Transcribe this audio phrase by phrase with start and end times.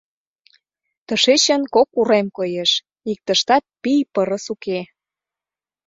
[1.07, 2.71] —Тышечын кок урем коеш—
[3.11, 4.79] иктыштат пий-пырыс уке.